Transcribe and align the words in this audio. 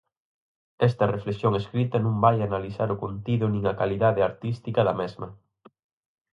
Esta 0.89 1.05
reflexión 1.15 1.53
escrita 1.61 1.97
non 2.05 2.15
vai 2.25 2.37
analizar 2.41 2.89
o 2.95 2.99
contido 3.03 3.45
nin 3.49 3.63
a 3.71 3.77
calidade 3.81 4.25
artística 4.29 4.81
da 4.87 4.97
mesma. 5.01 5.27